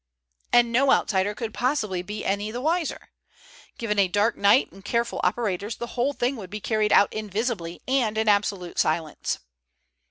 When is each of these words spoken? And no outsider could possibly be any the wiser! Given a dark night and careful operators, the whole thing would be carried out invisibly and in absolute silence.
And 0.51 0.71
no 0.71 0.89
outsider 0.91 1.35
could 1.35 1.53
possibly 1.53 2.01
be 2.01 2.25
any 2.25 2.49
the 2.49 2.59
wiser! 2.59 3.11
Given 3.77 3.99
a 3.99 4.07
dark 4.07 4.35
night 4.35 4.71
and 4.71 4.83
careful 4.83 5.21
operators, 5.23 5.75
the 5.75 5.93
whole 5.93 6.13
thing 6.13 6.37
would 6.37 6.49
be 6.49 6.59
carried 6.59 6.91
out 6.91 7.13
invisibly 7.13 7.83
and 7.87 8.17
in 8.17 8.27
absolute 8.27 8.79
silence. 8.79 9.37